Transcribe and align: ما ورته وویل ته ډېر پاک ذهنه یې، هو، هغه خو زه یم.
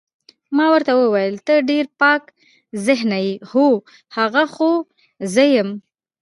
ما 0.55 0.65
ورته 0.73 0.91
وویل 0.95 1.35
ته 1.47 1.53
ډېر 1.69 1.85
پاک 2.01 2.23
ذهنه 2.87 3.17
یې، 3.25 3.33
هو، 3.51 3.67
هغه 4.17 4.43
خو 4.53 4.71
زه 5.33 5.43
یم. 5.55 5.69